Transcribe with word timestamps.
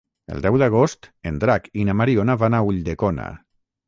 El 0.35 0.39
deu 0.43 0.55
d'agost 0.61 1.09
en 1.31 1.37
Drac 1.43 1.67
i 1.81 1.85
na 1.89 1.95
Mariona 1.99 2.37
van 2.45 2.57
a 2.57 2.63
Ulldecona. 2.71 3.29